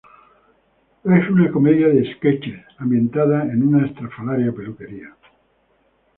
Es 1.03 1.29
una 1.29 1.51
comedia 1.51 1.87
de 1.87 2.11
"sketches" 2.15 2.65
ambientada 2.79 3.43
en 3.43 3.61
una 3.61 3.85
estrafalaria 3.85 4.51
peluquería. 4.51 5.15